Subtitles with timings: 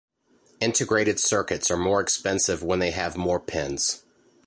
[0.59, 4.01] Integrated circuits are more expensive when they have more pins.